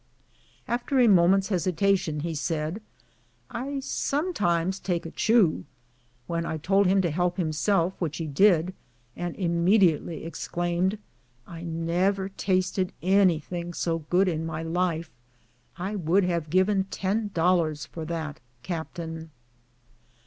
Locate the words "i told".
6.43-6.87